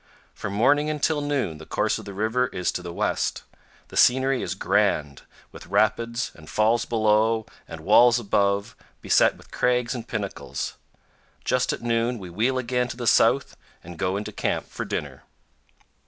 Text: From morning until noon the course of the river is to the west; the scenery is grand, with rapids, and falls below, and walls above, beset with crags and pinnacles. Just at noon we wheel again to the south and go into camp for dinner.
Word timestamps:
From 0.33 0.53
morning 0.53 0.89
until 0.89 1.21
noon 1.21 1.59
the 1.59 1.65
course 1.67 1.99
of 1.99 2.05
the 2.05 2.13
river 2.15 2.47
is 2.47 2.71
to 2.71 2.81
the 2.81 2.91
west; 2.91 3.43
the 3.89 3.95
scenery 3.95 4.41
is 4.41 4.55
grand, 4.55 5.21
with 5.51 5.67
rapids, 5.67 6.31
and 6.33 6.49
falls 6.49 6.85
below, 6.85 7.45
and 7.67 7.81
walls 7.81 8.17
above, 8.17 8.75
beset 9.03 9.37
with 9.37 9.51
crags 9.51 9.93
and 9.93 10.07
pinnacles. 10.07 10.73
Just 11.45 11.71
at 11.71 11.83
noon 11.83 12.17
we 12.17 12.31
wheel 12.31 12.57
again 12.57 12.87
to 12.87 12.97
the 12.97 13.05
south 13.05 13.55
and 13.83 13.99
go 13.99 14.17
into 14.17 14.31
camp 14.31 14.65
for 14.67 14.85
dinner. 14.85 15.21